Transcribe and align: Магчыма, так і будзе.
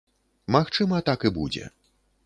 Магчыма, 0.55 1.03
так 1.11 1.19
і 1.31 1.33
будзе. 1.39 1.65